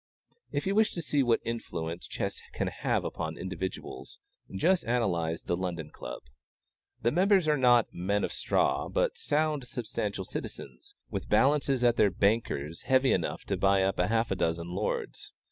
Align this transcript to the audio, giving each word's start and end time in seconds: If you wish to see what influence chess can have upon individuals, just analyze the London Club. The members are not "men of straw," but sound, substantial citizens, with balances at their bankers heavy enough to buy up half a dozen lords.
If 0.51 0.65
you 0.65 0.73
wish 0.73 0.93
to 0.93 1.01
see 1.03 1.21
what 1.21 1.41
influence 1.45 2.07
chess 2.07 2.41
can 2.53 2.65
have 2.69 3.05
upon 3.05 3.37
individuals, 3.37 4.17
just 4.51 4.83
analyze 4.85 5.43
the 5.43 5.55
London 5.55 5.91
Club. 5.91 6.23
The 7.03 7.11
members 7.11 7.47
are 7.47 7.55
not 7.55 7.93
"men 7.93 8.23
of 8.23 8.33
straw," 8.33 8.89
but 8.89 9.15
sound, 9.15 9.67
substantial 9.67 10.25
citizens, 10.25 10.95
with 11.11 11.29
balances 11.29 11.83
at 11.83 11.97
their 11.97 12.09
bankers 12.09 12.81
heavy 12.81 13.11
enough 13.13 13.43
to 13.45 13.57
buy 13.57 13.83
up 13.83 13.99
half 13.99 14.31
a 14.31 14.35
dozen 14.35 14.69
lords. 14.71 15.33